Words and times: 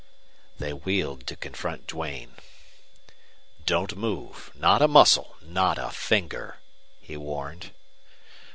They 0.57 0.73
wheeled 0.73 1.27
to 1.27 1.35
confront 1.35 1.85
Duane. 1.85 2.33
"Don't 3.67 3.95
move! 3.95 4.49
Not 4.55 4.81
a 4.81 4.87
muscle! 4.87 5.35
Not 5.43 5.77
a 5.77 5.91
finger!" 5.91 6.57
he 6.99 7.15
warned. 7.15 7.69